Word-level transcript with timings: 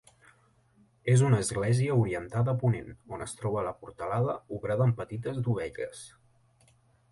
És 1.15 1.23
una 1.27 1.41
església 1.45 1.97
orientada 2.05 2.55
a 2.57 2.59
ponent, 2.63 2.89
on 3.17 3.25
es 3.27 3.37
troba 3.43 3.67
la 3.69 3.75
portalada, 3.83 4.39
obrada 4.59 4.87
amb 4.89 4.99
petites 5.05 5.41
dovelles. 5.51 6.05